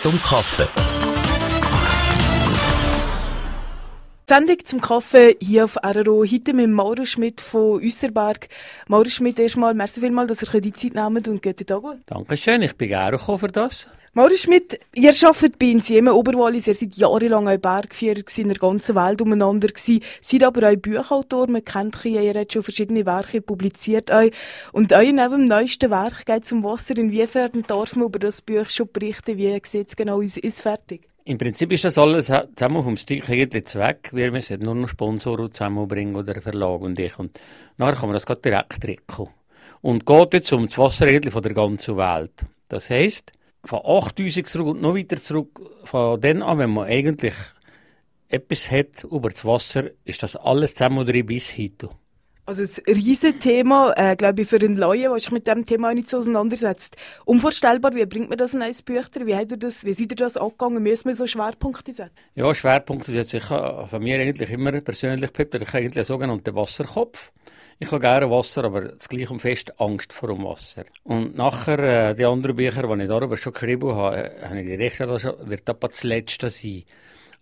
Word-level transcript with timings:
zum 0.00 0.18
Kaffee. 0.22 0.99
Sendung 4.30 4.64
zum 4.64 4.80
Kaffee 4.80 5.36
hier 5.40 5.64
auf 5.64 5.76
RRO. 5.76 6.24
Heute 6.24 6.52
mit 6.52 6.70
Mauro 6.70 7.04
Schmidt 7.04 7.40
von 7.40 7.80
Üsserberg. 7.80 8.48
Mauro 8.86 9.08
Schmidt, 9.08 9.40
erstmal, 9.40 9.74
merci 9.74 9.98
vielmals, 9.98 10.38
dass 10.38 10.54
ihr 10.54 10.60
die 10.60 10.72
Zeit 10.72 10.94
nehmt 10.94 11.26
und 11.26 11.42
guten 11.42 11.66
Tag. 11.66 11.82
Dankeschön, 12.06 12.62
ich 12.62 12.76
bin 12.76 12.90
gerne 12.90 13.18
für 13.18 13.48
das. 13.48 13.90
Mauro 14.12 14.36
Schmidt, 14.36 14.78
ihr 14.94 15.10
arbeitet 15.10 15.58
bei 15.58 15.66
Insieme 15.66 16.14
Oberwallis, 16.14 16.68
ihr 16.68 16.74
seid 16.74 16.94
jahrelang 16.94 17.48
auch 17.48 17.58
Bergführer 17.58 18.22
in 18.36 18.46
der 18.46 18.58
ganzen 18.58 18.94
Welt 18.94 19.20
umeinander 19.20 19.66
gewesen, 19.66 20.00
seid 20.20 20.44
aber 20.44 20.70
auch 20.70 20.76
Buchautor, 20.76 21.48
man 21.48 21.64
kennt 21.64 21.96
euch, 21.96 22.12
ihr 22.12 22.34
habt 22.34 22.52
schon 22.52 22.62
verschiedene 22.62 23.04
Werke 23.06 23.40
publiziert 23.40 24.12
euch. 24.12 24.30
Und 24.70 24.92
euch 24.92 25.12
neben 25.12 25.30
dem 25.32 25.44
neuesten 25.46 25.90
Werk 25.90 26.24
geht 26.24 26.44
es 26.44 26.52
um 26.52 26.62
Wasser. 26.62 26.96
Inwiefern 26.96 27.64
darf 27.66 27.96
man 27.96 28.06
über 28.06 28.20
das 28.20 28.42
Buch 28.42 28.70
schon 28.70 28.88
berichten? 28.92 29.38
Wie 29.38 29.60
sieht 29.64 29.88
es 29.88 29.96
genau 29.96 30.22
aus? 30.22 30.36
Ist 30.36 30.62
fertig? 30.62 31.09
Im 31.30 31.38
Prinzip 31.38 31.70
ist 31.70 31.84
das 31.84 31.96
alles 31.96 32.26
zusammen 32.26 32.82
vom 32.82 32.96
Stück 32.96 33.30
eigentlich 33.30 33.66
Zweck. 33.66 34.10
Wir 34.12 34.32
müssen 34.32 34.60
nur 34.62 34.74
noch 34.74 34.88
Sponsoren 34.88 35.52
zusammenbringen 35.52 36.16
oder 36.16 36.42
Verlag 36.42 36.80
und 36.80 36.98
ich. 36.98 37.16
Und 37.20 37.38
nachher 37.76 37.94
kann 37.94 38.08
man 38.08 38.14
das 38.14 38.26
gerade 38.26 38.40
direkt 38.40 38.82
drücken. 38.82 39.28
Und 39.80 40.04
geht 40.04 40.34
jetzt 40.34 40.52
um 40.52 40.66
das 40.66 40.76
Wasser 40.76 41.06
von 41.30 41.42
der 41.42 41.54
ganzen 41.54 41.96
Welt. 41.96 42.32
Das 42.66 42.90
heisst, 42.90 43.30
von 43.62 43.78
8000 43.78 44.48
zurück 44.48 44.66
und 44.66 44.82
noch 44.82 44.96
weiter 44.96 45.18
zurück, 45.18 45.60
von 45.84 46.20
dann 46.20 46.42
an, 46.42 46.58
wenn 46.58 46.70
man 46.70 46.88
eigentlich 46.88 47.34
etwas 48.28 48.68
hat 48.72 49.04
über 49.04 49.30
das 49.30 49.44
Wasser, 49.44 49.84
ist 50.04 50.24
das 50.24 50.34
alles 50.34 50.74
zusammen 50.74 50.98
oder 50.98 51.12
bis 51.22 51.56
heute. 51.56 51.90
Also 52.46 52.62
ein 52.62 52.94
riesiges 52.94 53.38
Thema, 53.38 53.92
äh, 53.96 54.16
glaube 54.16 54.42
ich, 54.42 54.48
für 54.48 54.56
einen 54.56 54.76
Laien, 54.76 55.10
der 55.10 55.18
sich 55.18 55.30
mit 55.30 55.46
diesem 55.46 55.66
Thema 55.66 55.94
nicht 55.94 56.08
so 56.08 56.18
auseinandersetzt. 56.18 56.96
Unvorstellbar, 57.24 57.94
wie 57.94 58.04
bringt 58.06 58.28
man 58.28 58.38
das 58.38 58.54
in 58.54 58.62
ein 58.62 58.74
Bücher? 58.84 59.08
Wie, 59.14 59.34
wie 59.34 59.92
seid 59.92 60.10
ihr 60.10 60.16
das 60.16 60.36
angegangen? 60.36 60.82
Müssen 60.82 61.08
wir 61.08 61.14
so 61.14 61.26
Schwerpunkte 61.26 61.92
setzen? 61.92 62.12
Ja, 62.34 62.52
Schwerpunkte 62.54 63.12
setzen. 63.12 63.36
Ich 63.36 63.50
habe 63.50 63.86
von 63.86 64.02
mir 64.02 64.20
eigentlich 64.20 64.50
immer 64.50 64.72
persönlich 64.80 65.30
ich 65.30 65.38
habe 65.38 65.78
eigentlich 65.78 65.96
einen 65.96 66.04
sogenannten 66.04 66.54
Wasserkopf. 66.54 67.30
Ich 67.78 67.90
habe 67.92 68.00
gerne 68.00 68.30
Wasser, 68.30 68.64
aber 68.64 68.92
das 68.92 69.08
gleiche 69.08 69.32
und 69.32 69.38
fest 69.38 69.80
Angst 69.80 70.12
vor 70.12 70.28
dem 70.28 70.44
Wasser. 70.44 70.84
Und 71.02 71.34
nachher, 71.34 72.10
äh, 72.10 72.14
die 72.14 72.26
anderen 72.26 72.54
Bücher, 72.54 72.82
die 72.82 73.02
ich 73.02 73.08
darüber 73.08 73.36
schon 73.38 73.54
geschrieben 73.54 73.94
habe, 73.94 74.16
äh, 74.16 74.42
habe 74.44 74.60
ich 74.60 74.98
gedacht, 74.98 75.00
das 75.00 75.48
wird 75.48 75.62
das 75.66 76.04
Letzte 76.04 76.50
sein. 76.50 76.84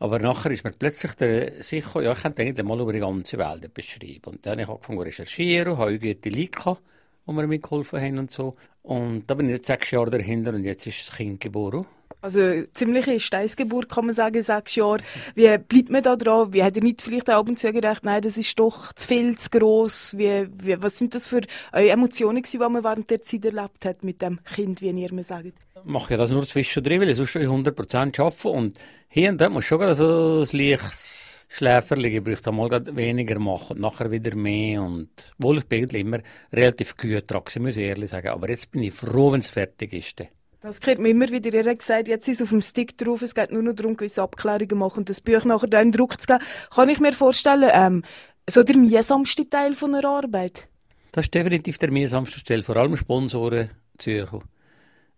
Aber 0.00 0.18
nachher 0.20 0.52
ist 0.52 0.64
mir 0.64 0.70
plötzlich 0.70 1.14
der 1.14 1.62
sicher, 1.62 2.02
ja, 2.02 2.12
ich 2.12 2.22
könnte 2.22 2.42
eigentlich 2.42 2.66
mal 2.66 2.80
über 2.80 2.92
die 2.92 3.00
ganze 3.00 3.36
Welt 3.38 3.74
beschreiben. 3.74 4.22
Und 4.26 4.46
dann 4.46 4.52
habe 4.52 4.62
ich 4.62 4.68
angefangen 4.68 4.98
zu 4.98 5.04
recherchieren, 5.04 5.76
habe 5.76 5.98
gute 5.98 6.28
Leute 6.28 6.50
gehabt, 6.50 6.82
die 7.26 7.32
mir 7.32 7.46
mitgeholfen 7.46 8.00
haben 8.00 8.18
und 8.18 8.30
so. 8.30 8.54
Und 8.82 9.24
da 9.26 9.34
bin 9.34 9.46
ich 9.46 9.56
jetzt 9.56 9.66
sechs 9.66 9.90
Jahre 9.90 10.10
dahinter 10.10 10.54
und 10.54 10.64
jetzt 10.64 10.86
ist 10.86 11.08
das 11.08 11.16
Kind 11.16 11.40
geboren. 11.40 11.84
Also 12.20 12.40
ziemliche 12.72 13.20
Steinsgeburt 13.20 13.88
kann 13.88 14.06
man 14.06 14.14
sagen, 14.14 14.42
sechs 14.42 14.74
Jahre. 14.74 15.02
Wie 15.36 15.56
bleibt 15.56 15.90
man 15.90 16.02
da 16.02 16.16
dran? 16.16 16.52
Wie 16.52 16.64
hat 16.64 16.76
ihr 16.76 16.82
nicht 16.82 17.00
vielleicht 17.00 17.30
ab 17.30 17.48
und 17.48 17.58
zu 17.58 17.72
gedacht, 17.72 18.02
nein, 18.02 18.22
das 18.22 18.36
ist 18.36 18.58
doch 18.58 18.92
zu 18.92 19.06
viel, 19.06 19.38
zu 19.38 19.50
gross? 19.50 20.16
Wie, 20.18 20.48
wie, 20.52 20.82
was 20.82 20.98
sind 20.98 21.14
das 21.14 21.28
für 21.28 21.42
Emotionen 21.72 22.42
die 22.42 22.58
man 22.58 22.82
während 22.82 23.10
der 23.10 23.22
Zeit 23.22 23.44
erlebt 23.44 23.84
hat 23.84 24.02
mit 24.02 24.20
dem 24.20 24.40
Kind, 24.42 24.80
wie 24.80 24.90
ihr 24.90 25.14
mir 25.14 25.22
sagt? 25.22 25.52
Ich 25.84 25.90
mache 25.90 26.14
ja 26.14 26.16
das 26.16 26.30
nur 26.30 26.46
zwischendrin, 26.46 27.00
weil 27.00 27.10
ich 27.10 27.16
sonst 27.16 27.36
100% 27.36 28.20
arbeite 28.20 28.48
und 28.48 28.78
hier 29.08 29.30
und 29.30 29.40
dort 29.40 29.52
muss 29.52 29.64
schon 29.64 29.94
so 29.94 30.42
ein 30.42 30.58
leichtes 30.58 31.46
Schläferli, 31.48 32.16
ich 32.16 32.22
bräuchte 32.22 32.52
mal 32.52 32.70
weniger 32.94 33.38
machen 33.38 33.76
und 33.76 33.80
nachher 33.80 34.10
wieder 34.10 34.34
mehr 34.36 34.82
und 34.82 35.08
wohl 35.38 35.58
ich 35.58 35.66
bin 35.66 35.82
eigentlich 35.82 36.02
immer 36.02 36.18
relativ 36.52 36.96
gut 36.96 37.24
dran, 37.26 37.42
muss 37.60 37.76
ich 37.76 37.84
ehrlich 37.84 38.10
sagen, 38.10 38.28
aber 38.28 38.50
jetzt 38.50 38.70
bin 38.70 38.82
ich 38.82 38.92
froh, 38.92 39.32
wenn 39.32 39.40
es 39.40 39.48
fertig 39.48 39.92
ist. 39.92 40.22
Das 40.60 40.80
kriegt 40.80 41.00
man 41.00 41.10
immer 41.10 41.28
wieder. 41.30 41.54
Ihr 41.54 41.74
gesagt, 41.74 42.08
jetzt 42.08 42.26
ist 42.28 42.40
es 42.40 42.42
auf 42.42 42.50
dem 42.50 42.62
Stick 42.62 42.98
drauf, 42.98 43.22
es 43.22 43.34
geht 43.34 43.52
nur 43.52 43.62
noch 43.62 43.74
darum, 43.74 43.96
gewisse 43.96 44.22
Abklärungen 44.22 44.78
machen 44.78 45.00
und 45.00 45.08
das 45.08 45.20
Buch 45.20 45.44
nachher 45.44 45.68
dann 45.68 45.92
Druck 45.92 46.20
zu 46.20 46.26
geben. 46.26 46.40
Kann 46.74 46.88
ich 46.88 46.98
mir 46.98 47.12
vorstellen, 47.12 47.70
ähm, 47.72 48.02
so 48.48 48.62
der 48.62 48.76
mühsamste 48.76 49.48
Teil 49.48 49.74
von 49.74 49.94
einer 49.94 50.08
Arbeit? 50.08 50.68
Das 51.12 51.26
ist 51.26 51.34
definitiv 51.34 51.78
der 51.78 51.90
mühsamste 51.90 52.42
Teil, 52.42 52.62
vor 52.62 52.76
allem 52.76 52.96
Sponsoren 52.96 53.70
zu 53.98 54.18
suchen. 54.18 54.42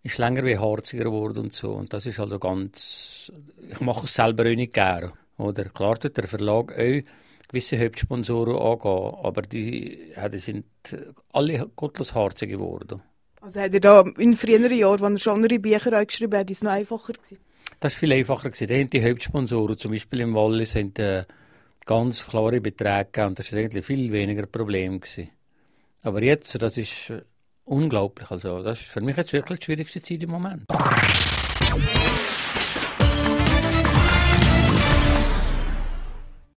Ist 0.03 0.17
länger 0.17 0.43
wie 0.45 0.57
harziger 0.57 1.05
geworden 1.05 1.39
und 1.39 1.53
so. 1.53 1.71
Und 1.71 1.93
das 1.93 2.05
ist 2.05 2.17
halt 2.17 2.39
ganz, 2.41 3.31
ich 3.71 3.79
mache 3.79 4.05
es 4.05 4.13
selber 4.15 4.43
auch 4.43 4.55
nicht 4.55 4.73
gerne. 4.73 5.13
Oder 5.37 5.65
klar 5.65 5.99
tut 5.99 6.17
der 6.17 6.27
Verlag 6.27 6.71
auch 6.71 7.01
gewisse 7.47 7.79
Hauptsponsoren 7.79 8.55
angehen, 8.55 9.13
aber 9.23 9.41
die, 9.41 10.13
ja, 10.15 10.29
die 10.29 10.37
sind 10.37 10.65
alle 11.33 11.69
gottlos 11.75 12.15
harzig 12.15 12.49
geworden. 12.49 13.01
Also 13.41 13.59
hat 13.59 13.73
er 13.73 13.79
da 13.79 14.05
in 14.17 14.35
früheren 14.35 14.73
Jahren, 14.73 15.03
als 15.03 15.13
er 15.13 15.19
schon 15.19 15.33
andere 15.35 15.59
Bücher 15.59 16.05
geschrieben 16.05 16.39
hat, 16.39 16.49
ist 16.49 16.57
es 16.57 16.63
noch 16.63 16.71
einfacher 16.71 17.13
gewesen? 17.13 17.39
Das 17.79 17.93
war 17.93 17.99
viel 17.99 18.13
einfacher. 18.13 18.49
Gewesen. 18.49 18.67
Da 18.67 18.75
haben 18.75 18.89
die 18.89 19.03
Hauptsponsoren, 19.03 19.77
zum 19.77 19.91
Beispiel 19.91 20.21
im 20.21 20.35
Wallis, 20.35 20.75
haben, 20.75 20.93
äh, 20.97 21.25
ganz 21.85 22.27
klare 22.27 22.61
Beträge 22.61 23.05
gegeben 23.05 23.27
und 23.29 23.39
das 23.39 23.51
war 23.51 23.59
eigentlich 23.59 23.85
viel 23.85 24.11
weniger 24.11 24.45
Problem. 24.45 24.99
Gewesen. 24.99 25.29
Aber 26.03 26.21
jetzt, 26.21 26.61
das 26.61 26.77
ist 26.77 27.11
unglaublich. 27.71 28.29
Also, 28.29 28.61
das 28.61 28.81
ist 28.81 28.89
für 28.89 29.01
mich 29.01 29.17
jetzt 29.17 29.33
wirklich 29.33 29.59
die 29.59 29.65
schwierigste 29.65 30.01
Zeit 30.01 30.21
im 30.21 30.29
Moment. 30.29 30.65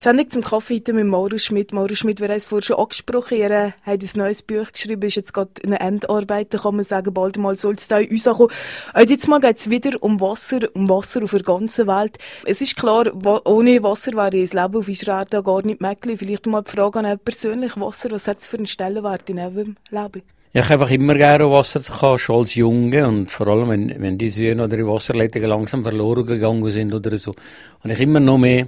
Sendung 0.03 0.29
zum 0.29 0.41
Kaffee 0.43 0.75
heute 0.75 0.91
mit 0.91 1.05
Mauro 1.05 1.37
Schmidt. 1.37 1.71
Mauro 1.71 1.95
Schmidt, 1.95 2.19
wir 2.19 2.27
haben 2.27 2.35
es 2.35 2.47
vorher 2.47 2.63
schon 2.65 2.77
angesprochen, 2.77 3.37
er 3.37 3.73
hat 3.83 4.03
ein 4.03 4.09
neues 4.15 4.41
Buch 4.41 4.69
geschrieben, 4.69 5.01
ist 5.03 5.15
jetzt 5.15 5.33
gerade 5.33 5.51
in 5.61 5.73
einer 5.73 5.79
Endarbeit, 5.79 6.53
da 6.53 6.57
kann 6.57 6.75
man 6.75 6.83
sagen, 6.83 7.13
bald 7.13 7.37
mal 7.37 7.55
soll 7.55 7.75
es 7.75 7.87
da 7.87 7.99
in 7.99 8.09
uns 8.09 8.27
ankommen. 8.27 8.51
Und 8.93 9.09
jetzt 9.09 9.29
mal 9.29 9.39
geht 9.39 9.55
es 9.55 9.69
wieder 9.69 10.03
um 10.03 10.19
Wasser, 10.19 10.59
um 10.73 10.89
Wasser 10.89 11.23
auf 11.23 11.31
der 11.31 11.43
ganzen 11.43 11.87
Welt. 11.87 12.17
Es 12.43 12.59
ist 12.59 12.75
klar, 12.75 13.05
ohne 13.45 13.81
Wasser 13.81 14.11
wäre 14.11 14.41
das 14.41 14.51
Leben 14.51 14.75
auf 14.75 14.89
Israel 14.89 15.25
da 15.29 15.39
gar 15.39 15.65
nicht 15.65 15.79
möglich. 15.79 16.19
Vielleicht 16.19 16.47
mal 16.47 16.63
die 16.63 16.71
Frage 16.71 16.99
an 16.99 17.19
persönlich 17.19 17.77
Wasser, 17.77 18.11
was 18.11 18.27
hat 18.27 18.39
es 18.39 18.47
für 18.47 18.57
einen 18.57 18.67
Stellenwert 18.67 19.29
in 19.29 19.39
eurem 19.39 19.77
Leben? 19.89 20.23
Ja, 20.55 20.61
ich 20.61 20.69
habe 20.69 20.83
einfach 20.83 20.93
immer 20.93 21.15
gerne 21.15 21.49
Wasser 21.49 21.79
gehabt, 21.79 22.19
schon 22.19 22.35
als 22.35 22.53
Junge 22.53 23.07
und 23.07 23.31
vor 23.31 23.47
allem, 23.47 23.69
wenn, 23.69 23.99
wenn 23.99 24.19
die 24.19 24.29
Söhne 24.29 24.63
oder 24.65 24.77
die 24.77 24.85
Wasserleitungen 24.85 25.49
langsam 25.49 25.81
verloren 25.81 26.27
gegangen 26.27 26.69
sind 26.69 26.93
oder 26.93 27.17
so, 27.17 27.33
habe 27.79 27.93
ich 27.93 27.99
immer 27.99 28.19
noch 28.19 28.37
mehr 28.37 28.67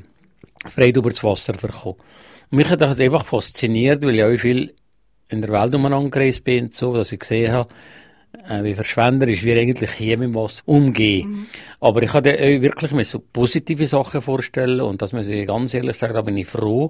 frei 0.68 0.90
über 0.90 1.12
das 1.12 1.23
Wasser 1.23 1.53
bekommen. 1.53 1.97
Und 2.50 2.57
mich 2.57 2.72
hat 2.72 2.81
das 2.81 3.00
einfach 3.00 3.23
fasziniert, 3.23 4.03
weil 4.03 4.16
ich 4.16 4.23
auch 4.23 4.35
viel 4.35 4.73
in 5.29 5.44
der 5.44 5.51
Welt 5.51 5.75
umeinander 5.75 6.09
gereist 6.09 6.44
bin, 6.44 6.72
so, 6.72 6.91
dass 6.91 7.12
ich 7.12 7.19
gesehen 7.19 7.51
habe, 7.51 7.69
äh, 8.50 8.63
wie 8.63 8.73
verschwenderisch 8.73 9.44
wir 9.44 9.56
eigentlich 9.56 9.91
hier 9.91 10.17
mit 10.17 10.29
dem 10.29 10.35
Wasser 10.35 10.63
umgehen. 10.66 11.29
Mhm. 11.29 11.46
Aber 11.81 12.02
ich 12.02 12.12
wirklich 12.12 12.94
mir 12.94 13.06
so 13.06 13.19
positive 13.19 13.85
Sachen 13.85 14.23
vorstellen 14.23 14.81
und 14.81 15.03
das 15.03 15.13
muss 15.13 15.28
ich 15.28 15.46
ganz 15.46 15.75
ehrlich 15.75 15.97
sagen, 15.97 16.16
da 16.16 16.23
bin 16.23 16.38
ich 16.38 16.47
froh, 16.47 16.90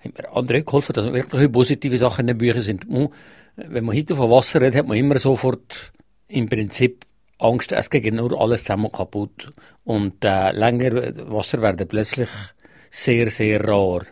hat 0.00 0.18
mir 0.18 0.36
andere 0.36 0.62
geholfen, 0.62 0.92
dass 0.92 1.12
wirklich 1.12 1.52
positive 1.52 1.96
Sachen 1.96 2.22
in 2.22 2.26
den 2.28 2.38
Büchern 2.38 2.62
sind 2.62 2.86
wenn 3.56 3.84
man 3.84 3.96
heute 3.96 4.16
von 4.16 4.30
Wasser 4.30 4.60
redet, 4.60 4.76
hat 4.76 4.88
man 4.88 4.96
immer 4.96 5.18
sofort 5.18 5.92
im 6.28 6.48
Prinzip 6.48 7.04
Angst, 7.38 7.72
es 7.72 7.90
geht 7.90 8.12
nur 8.12 8.38
alles 8.38 8.64
zusammen 8.64 8.92
kaputt. 8.92 9.52
Und 9.84 10.24
äh, 10.24 10.52
länger 10.52 10.92
Wasser 11.30 11.62
werden 11.62 11.88
plötzlich 11.88 12.28
sehr, 12.90 13.30
sehr 13.30 13.64
rar. 13.64 14.02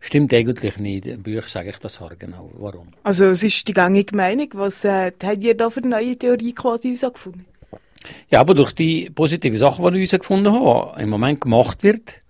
Stimmt 0.00 0.34
eigentlich 0.34 0.78
nicht. 0.78 1.06
Im 1.06 1.22
Buch 1.22 1.42
sage 1.42 1.70
ich 1.70 1.78
das 1.78 2.00
genau. 2.18 2.50
Warum? 2.54 2.88
Also 3.04 3.26
es 3.26 3.42
ist 3.42 3.66
die 3.68 3.72
gängige 3.72 4.16
Meinung. 4.16 4.48
Was 4.54 4.84
äh, 4.84 5.12
habt 5.22 5.42
ihr 5.42 5.56
da 5.56 5.70
für 5.70 5.80
eine 5.80 5.90
neue 5.90 6.16
Theorie 6.16 6.52
quasi 6.52 6.96
herausgefunden? 6.96 7.46
Ja, 8.28 8.40
aber 8.40 8.54
durch 8.54 8.72
die 8.72 9.10
positiven 9.10 9.58
Sachen, 9.58 9.92
die 9.94 10.02
ich 10.02 10.10
herausgefunden 10.10 10.52
habe, 10.52 11.00
im 11.00 11.08
Moment 11.08 11.40
gemacht 11.40 11.84
wird, 11.84 12.21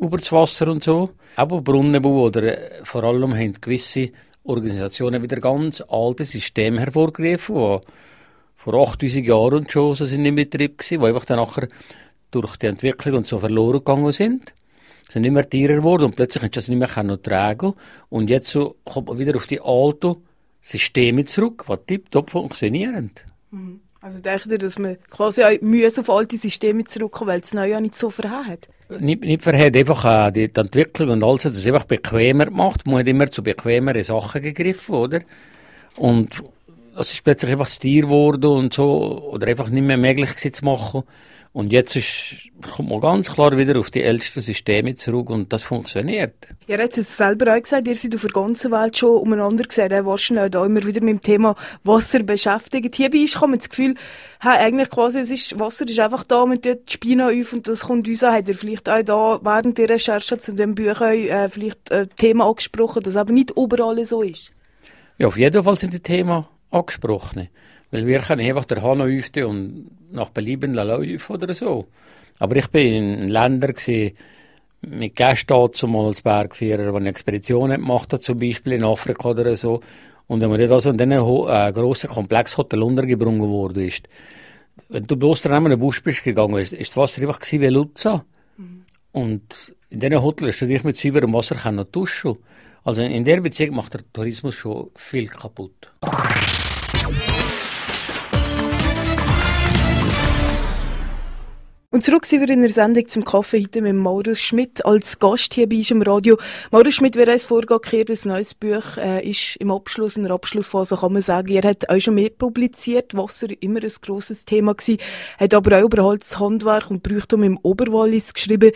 über 0.00 0.16
das 0.16 0.32
Wasser 0.32 0.68
und 0.68 0.82
so, 0.82 1.10
aber 1.36 1.60
Brunnenbau 1.60 2.24
oder 2.24 2.42
äh, 2.42 2.84
vor 2.84 3.04
allem 3.04 3.34
haben 3.34 3.60
gewisse 3.60 4.10
Organisationen 4.42 5.22
wieder 5.22 5.40
ganz 5.40 5.82
alte 5.88 6.24
Systeme 6.24 6.80
hervorgerufen, 6.80 7.54
die 7.54 7.86
vor 8.56 8.74
8000 8.74 9.26
Jahren 9.26 9.54
und 9.54 9.72
schon 9.72 9.94
so 9.94 10.04
sind 10.04 10.24
in 10.24 10.34
Betrieb 10.34 10.78
gewesen, 10.78 11.00
die 11.00 11.06
einfach 11.06 11.24
dann 11.24 11.38
nachher 11.38 11.68
durch 12.30 12.56
die 12.56 12.66
Entwicklung 12.66 13.16
und 13.16 13.26
so 13.26 13.38
verloren 13.38 13.78
gegangen 13.78 14.12
sind. 14.12 14.54
Sind 15.08 15.24
immer 15.24 15.48
teurer 15.48 15.74
geworden 15.74 16.04
und 16.04 16.16
plötzlich 16.16 16.42
kannst 16.42 16.56
du 16.56 16.60
das 16.60 16.68
nicht 16.68 16.78
mehr 16.78 17.04
noch 17.04 17.16
tragen. 17.16 17.74
Und 18.08 18.30
jetzt 18.30 18.48
so 18.48 18.76
kommt 18.84 19.08
man 19.08 19.18
wieder 19.18 19.34
auf 19.34 19.46
die 19.46 19.60
alten 19.60 20.16
Systeme 20.62 21.24
zurück, 21.24 21.64
die 21.68 21.94
tiptop 21.94 22.30
funktionieren. 22.30 23.10
Mhm. 23.50 23.80
Also 24.00 24.18
denkt 24.18 24.46
ihr, 24.46 24.58
dass 24.58 24.78
man 24.78 24.96
quasi 25.10 25.42
auch 25.42 25.60
müssen 25.60 26.00
auf 26.00 26.10
alte 26.10 26.36
Systeme 26.36 26.84
zurückkommen, 26.84 27.28
weil 27.28 27.40
es 27.40 27.52
neu 27.52 27.68
ja 27.68 27.80
nicht 27.80 27.94
so 27.94 28.08
verhält? 28.08 28.68
Nicht 28.98 29.42
verhält, 29.42 29.76
einfach 29.76 30.28
äh, 30.28 30.32
die, 30.32 30.52
die 30.52 30.60
Entwicklung 30.60 31.10
und 31.10 31.22
alles 31.22 31.44
hat 31.44 31.52
es 31.52 31.64
einfach 31.66 31.84
bequemer 31.84 32.46
gemacht. 32.46 32.86
Man 32.86 32.98
hat 32.98 33.08
immer 33.08 33.30
zu 33.30 33.42
bequemeren 33.42 34.02
Sachen 34.02 34.42
gegriffen, 34.42 34.94
oder? 34.94 35.20
Und 35.96 36.42
das 36.96 37.12
ist 37.12 37.24
plötzlich 37.24 37.50
einfach 37.52 37.68
Stil 37.68 38.02
geworden 38.02 38.50
und 38.50 38.74
so, 38.74 39.30
oder 39.30 39.46
einfach 39.46 39.68
nicht 39.68 39.84
mehr 39.84 39.96
möglich 39.96 40.36
zu 40.36 40.64
machen. 40.64 41.04
Und 41.52 41.72
jetzt 41.72 41.96
ist, 41.96 42.48
kommt 42.76 42.90
man 42.90 43.00
ganz 43.00 43.32
klar 43.32 43.56
wieder 43.56 43.76
auf 43.76 43.90
die 43.90 44.04
ältesten 44.04 44.40
Systeme 44.40 44.94
zurück 44.94 45.30
und 45.30 45.52
das 45.52 45.64
funktioniert. 45.64 46.34
Ja, 46.68 46.78
jetzt 46.78 46.96
hast 46.96 47.08
es 47.08 47.16
selber 47.16 47.52
auch 47.52 47.60
gesagt, 47.60 47.88
ihr 47.88 47.96
seid 47.96 48.14
auf 48.14 48.20
der 48.20 48.30
ganzen 48.30 48.70
Welt 48.70 48.96
schon 48.96 49.18
umeinander 49.18 49.64
gesehen, 49.64 49.90
ihr 49.90 50.06
wahrscheinlich 50.06 50.44
auch 50.44 50.48
da 50.48 50.64
immer 50.64 50.84
wieder 50.86 51.00
mit 51.00 51.14
dem 51.14 51.20
Thema 51.20 51.56
Wasser 51.82 52.22
beschäftigt. 52.22 52.94
Hierbei 52.94 53.18
ist, 53.18 53.40
man 53.40 53.58
das 53.58 53.68
Gefühl, 53.68 53.96
hey, 54.38 54.58
eigentlich 54.58 54.90
quasi, 54.90 55.18
es 55.18 55.32
ist, 55.32 55.58
Wasser 55.58 55.88
ist 55.88 55.98
einfach 55.98 56.22
da, 56.22 56.46
man 56.46 56.62
tut 56.62 56.88
die 56.88 56.92
Spina 56.92 57.26
auf 57.26 57.52
und 57.52 57.66
das 57.66 57.80
kommt 57.80 58.06
uns 58.06 58.22
an. 58.22 58.34
Habt 58.34 58.48
ihr 58.48 58.54
vielleicht 58.54 58.88
auch 58.88 59.02
da 59.02 59.40
während 59.42 59.76
der 59.76 59.88
Recherche 59.88 60.38
zu 60.38 60.54
dem 60.54 60.76
Buch 60.76 61.00
äh, 61.00 61.48
vielleicht 61.48 61.90
ein 61.90 62.10
Thema 62.16 62.48
angesprochen, 62.48 63.02
das 63.02 63.16
aber 63.16 63.32
nicht 63.32 63.50
überall 63.56 64.04
so 64.04 64.22
ist? 64.22 64.52
Ja, 65.18 65.26
auf 65.26 65.36
jeden 65.36 65.64
Fall 65.64 65.74
sind 65.74 65.94
die 65.94 66.00
Themen 66.00 66.44
angesprochen. 66.70 67.48
Weil 67.90 68.06
wir 68.06 68.20
können 68.20 68.46
einfach 68.46 68.64
der 68.64 68.82
Hahn 68.82 69.00
öffnen 69.00 69.44
und 69.44 69.90
nach 70.12 70.30
Belieben 70.30 70.74
laufen 70.74 71.34
oder 71.34 71.54
so. 71.54 71.88
Aber 72.38 72.56
ich 72.56 72.68
bin 72.68 73.20
in 73.20 73.28
Ländern 73.28 73.74
gewesen, 73.74 74.16
mit 74.82 75.14
Gästen 75.14 75.72
zum 75.72 75.96
als 75.96 76.22
Bergführer, 76.22 76.90
die 76.90 76.96
eine 76.96 77.08
Expedition 77.10 77.70
gemacht 77.70 78.12
hat, 78.12 78.22
zum 78.22 78.38
Beispiel 78.38 78.74
in 78.74 78.84
Afrika 78.84 79.30
oder 79.30 79.54
so. 79.56 79.80
Und 80.26 80.40
wenn 80.40 80.48
man 80.48 80.58
dort 80.58 80.72
also 80.72 80.90
in 80.90 80.96
diesen 80.96 81.12
äh, 81.12 81.72
grossen 81.72 82.08
Komplexhotel 82.08 82.82
untergebrungen 82.82 83.48
worden 83.48 83.86
ist, 83.86 84.08
wenn 84.88 85.04
du 85.04 85.16
bloß 85.16 85.42
dann 85.42 85.64
in 85.64 85.70
den 85.70 85.78
Busch 85.78 86.02
bist 86.02 86.24
gegangen, 86.24 86.56
ist, 86.58 86.72
ist 86.72 86.90
das 86.90 86.96
Wasser 86.96 87.20
einfach 87.22 87.40
wie 87.50 87.66
Luzza. 87.66 88.24
Mhm. 88.56 88.84
Und 89.12 89.74
in 89.90 90.00
diesen 90.00 90.22
Hotels 90.22 90.54
hast 90.54 90.62
du 90.62 90.66
dich 90.66 90.84
mit 90.84 90.96
sauberem 90.96 91.34
Wasser 91.34 91.56
duschen. 91.84 92.36
Also 92.84 93.02
in 93.02 93.24
der 93.24 93.40
Beziehung 93.40 93.76
macht 93.76 93.94
der 93.94 94.02
Tourismus 94.12 94.54
schon 94.54 94.90
viel 94.94 95.26
kaputt. 95.26 95.92
Und 101.92 102.04
zurück 102.04 102.24
sind 102.24 102.40
wir 102.42 102.50
in 102.50 102.62
der 102.62 102.70
Sendung 102.70 103.08
zum 103.08 103.24
Kaffee 103.24 103.64
heute 103.64 103.82
mit 103.82 103.96
Maurus 103.96 104.38
Schmidt 104.38 104.86
als 104.86 105.18
Gast 105.18 105.54
hier 105.54 105.68
bei 105.68 105.78
uns 105.78 105.90
im 105.90 106.02
Radio. 106.02 106.38
Maurus 106.70 106.94
Schmidt, 106.94 107.16
wer 107.16 107.26
uns 107.26 107.46
vorgekehrt, 107.46 108.10
ein 108.10 108.28
neues 108.28 108.54
Buch 108.54 108.96
äh, 108.96 109.28
ist 109.28 109.56
im 109.56 109.72
Abschluss, 109.72 110.16
in 110.16 110.22
der 110.22 110.32
Abschlussphase 110.32 110.98
kann 110.98 111.14
man 111.14 111.22
sagen, 111.22 111.48
er 111.48 111.68
hat 111.68 111.90
auch 111.90 111.98
schon 111.98 112.14
mehr 112.14 112.30
publiziert, 112.30 113.16
Wasser 113.16 113.48
immer 113.58 113.82
ein 113.82 113.92
grosses 114.02 114.44
Thema 114.44 114.74
gewesen, 114.74 115.00
hat 115.36 115.52
aber 115.52 115.78
auch 115.80 115.86
über 115.86 116.04
Holzhandwerk 116.04 116.92
und 116.92 117.02
Brüchtum 117.02 117.42
im 117.42 117.58
Oberwallis 117.60 118.34
geschrieben. 118.34 118.70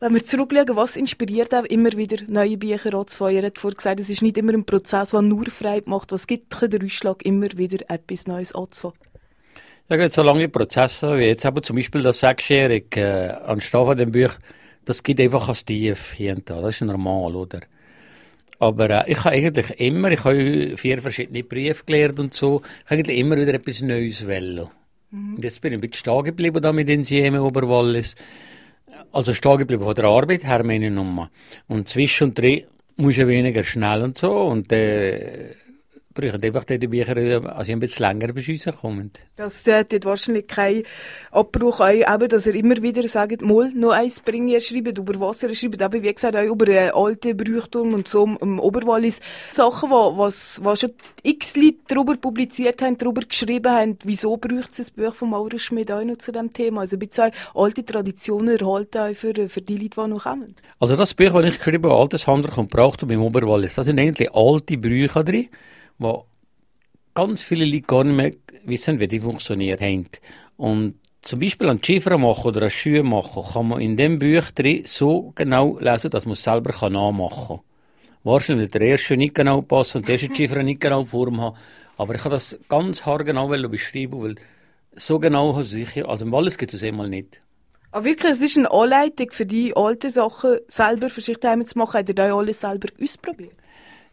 Wenn 0.00 0.14
wir 0.14 0.24
zurückschauen, 0.24 0.74
was 0.74 0.96
inspiriert 0.96 1.54
auch 1.54 1.66
immer 1.66 1.92
wieder 1.92 2.16
neue 2.26 2.56
Bücher 2.56 2.94
anzufangen? 2.94 3.36
Er 3.36 3.46
hat 3.46 3.60
vorhin 3.60 3.76
gesagt, 3.76 4.00
es 4.00 4.10
ist 4.10 4.22
nicht 4.22 4.38
immer 4.38 4.54
ein 4.54 4.66
Prozess, 4.66 5.10
der 5.10 5.22
nur 5.22 5.46
frei 5.46 5.84
macht. 5.86 6.10
Was 6.10 6.26
gibt 6.26 6.60
den 6.60 6.84
Ausschlag, 6.84 7.24
immer 7.24 7.46
wieder 7.56 7.88
etwas 7.88 8.26
Neues 8.26 8.52
anzufangen? 8.56 8.98
Ja, 9.88 9.96
gibt 9.96 10.10
so 10.10 10.22
lange 10.22 10.48
Prozesse, 10.48 11.16
wie 11.16 11.26
jetzt 11.26 11.46
aber 11.46 11.62
zum 11.62 11.76
Beispiel 11.76 12.02
das 12.02 12.18
Sechsjährige, 12.18 13.00
äh, 13.00 13.30
anstatt 13.46 13.86
von 13.86 13.96
dem 13.96 14.10
Buch, 14.10 14.32
das 14.84 15.00
geht 15.00 15.20
einfach 15.20 15.48
als 15.48 15.64
tief 15.64 16.12
hier 16.12 16.34
da. 16.44 16.60
Das 16.60 16.74
ist 16.74 16.80
normal, 16.80 17.36
oder? 17.36 17.60
Aber 18.58 18.90
äh, 18.90 19.12
ich 19.12 19.18
habe 19.18 19.36
eigentlich 19.36 19.78
immer, 19.78 20.10
ich 20.10 20.24
habe 20.24 20.76
vier 20.76 21.00
verschiedene 21.00 21.44
Briefe 21.44 21.84
gelernt 21.84 22.18
und 22.18 22.34
so, 22.34 22.62
ich 22.84 22.90
habe 22.90 22.94
eigentlich 22.96 23.18
immer 23.18 23.36
wieder 23.36 23.54
etwas 23.54 23.80
Neues 23.80 24.26
wollen. 24.26 24.68
Mhm. 25.12 25.36
Und 25.36 25.44
jetzt 25.44 25.60
bin 25.60 25.72
ich 25.72 25.78
ein 25.78 25.80
bisschen 25.80 26.00
stehen 26.00 26.24
geblieben 26.24 26.60
da 26.60 26.72
mit 26.72 26.88
den 26.88 27.04
Sieme 27.04 27.40
Oberwallis. 27.40 28.16
Also 29.12 29.34
stehen 29.34 29.58
geblieben 29.58 29.84
von 29.84 29.94
der 29.94 30.06
Arbeit 30.06 30.42
her, 30.42 30.64
meine 30.64 30.90
Nummer. 30.90 31.30
Und 31.68 31.86
zwischendrin 31.86 32.64
muss 32.96 33.18
ich 33.18 33.26
weniger 33.28 33.62
schnell 33.62 34.02
und 34.02 34.18
so. 34.18 34.32
Und 34.32 34.72
äh, 34.72 35.54
brauchen 36.16 36.42
einfach 36.42 36.64
die 36.64 36.78
Bücher, 36.78 37.16
also 37.56 37.72
ein 37.72 37.78
bisschen 37.78 38.06
länger 38.06 38.32
bis 38.32 38.66
rauskommen. 38.66 39.12
Das 39.36 39.66
äh, 39.66 39.80
hat 39.80 40.04
wahrscheinlich 40.04 40.48
keinen 40.48 40.82
Abbruch, 41.30 41.80
auch, 41.80 41.90
eben, 41.90 42.28
dass 42.28 42.46
er 42.46 42.54
immer 42.54 42.76
wieder 42.82 43.06
sagt, 43.06 43.42
mal 43.42 43.70
noch 43.74 43.90
eins 43.90 44.20
bringen, 44.20 44.48
er 44.48 44.60
schreibt 44.60 44.98
über 44.98 45.20
Wasser, 45.20 45.48
er 45.48 45.54
schreibt 45.54 45.82
aber 45.82 46.02
wie 46.02 46.12
gesagt 46.12 46.34
auch 46.34 46.42
über 46.42 46.68
äh, 46.68 46.90
alte 46.90 47.34
Brüchtum 47.34 47.94
und 47.94 48.08
so 48.08 48.24
im 48.40 48.58
Oberwallis. 48.58 49.20
Sachen, 49.50 49.90
wo, 49.90 50.16
was, 50.16 50.60
was 50.64 50.80
schon 50.80 50.92
x 51.22 51.54
Leute 51.56 51.78
darüber 51.88 52.16
publiziert 52.16 52.80
haben, 52.82 52.96
darüber 52.96 53.20
geschrieben 53.20 53.72
haben, 53.72 53.98
wieso 54.04 54.36
braucht 54.36 54.70
es 54.70 54.76
das 54.78 54.90
Buch 54.90 55.14
von 55.14 55.30
Maurus 55.30 55.62
Schmidt 55.62 55.92
auch 55.92 56.02
noch 56.02 56.16
zu 56.16 56.32
dem 56.32 56.52
Thema? 56.52 56.80
Also 56.82 56.96
ein 56.96 57.00
bisschen 57.00 57.30
alte 57.54 57.84
Traditionen 57.84 58.58
erhalten 58.58 58.98
auch 58.98 59.14
für, 59.14 59.48
für 59.48 59.60
die 59.60 59.76
Leute, 59.76 60.00
die 60.02 60.08
noch 60.08 60.22
kommen. 60.24 60.56
Also 60.80 60.96
das 60.96 61.14
Buch, 61.14 61.32
das 61.32 61.44
ich 61.44 61.58
geschrieben 61.58 61.90
habe, 61.90 62.00
Altes 62.00 62.26
Handwerk 62.26 62.56
und 62.56 62.70
Brauchtum 62.70 63.10
im 63.10 63.22
Oberwallis, 63.22 63.74
da 63.74 63.84
sind 63.84 64.00
eigentlich 64.00 64.34
alte 64.34 64.78
Brüche 64.78 65.24
drin 65.24 65.48
wo 65.98 66.26
ganz 67.14 67.42
viele 67.42 67.64
Leute 67.64 67.82
gar 67.82 68.04
nicht 68.04 68.16
mehr 68.16 68.32
wissen, 68.64 69.00
wie 69.00 69.08
die 69.08 69.20
funktioniert 69.20 69.80
haben. 69.80 70.08
Und 70.56 70.96
zum 71.22 71.40
Beispiel 71.40 71.68
an 71.68 71.82
Schiffer 71.82 72.18
machen 72.18 72.46
oder 72.46 72.62
an 72.62 72.70
Schuhe 72.70 73.02
machen, 73.02 73.42
kann 73.52 73.68
man 73.68 73.80
in 73.80 73.96
dem 73.96 74.18
Buch 74.18 74.50
drin 74.54 74.82
so 74.86 75.32
genau 75.34 75.78
lesen, 75.78 76.10
dass 76.10 76.24
man 76.24 76.34
es 76.34 76.42
selber 76.42 76.72
kann 76.72 76.92
nachmachen 76.92 77.56
kann. 77.56 77.60
Wahrscheinlich 78.22 78.64
wird 78.64 78.74
der 78.74 78.80
erste 78.82 79.16
nicht 79.16 79.34
genau 79.34 79.62
passen 79.62 79.98
und 79.98 80.08
der 80.08 80.14
erste 80.14 80.34
Schiffer 80.34 80.62
nicht 80.62 80.80
genau 80.80 81.04
Form 81.04 81.40
haben. 81.40 81.56
Aber 81.96 82.14
ich 82.14 82.22
kann 82.22 82.32
das 82.32 82.58
ganz 82.68 83.06
haargenau 83.06 83.48
beschreiben, 83.68 84.22
weil 84.22 84.34
so 84.94 85.18
genau 85.18 85.54
habe 85.54 85.64
ich, 85.64 86.06
also 86.06 86.24
im 86.24 86.32
Wallis 86.32 86.58
gibt 86.58 86.74
es 86.74 86.82
einmal 86.82 87.08
nicht. 87.08 87.40
Aber 87.92 88.04
wirklich, 88.04 88.32
es 88.32 88.42
ist 88.42 88.58
eine 88.58 88.70
Anleitung 88.70 89.28
für 89.30 89.46
die 89.46 89.74
alten 89.74 90.10
Sachen 90.10 90.58
selber 90.68 91.08
für 91.08 91.20
sich 91.20 91.40
zu 91.40 91.78
machen. 91.78 91.98
Habt 91.98 92.08
ihr 92.08 92.14
da 92.14 92.36
alles 92.36 92.60
selber 92.60 92.88
ausprobiert? 93.02 93.54